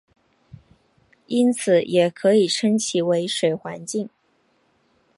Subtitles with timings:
[1.27, 4.09] 因此也可以称其为水环境。